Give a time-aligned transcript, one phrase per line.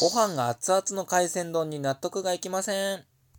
[0.00, 3.04] ご飯が熱々の海鮮丼に納得がいきません。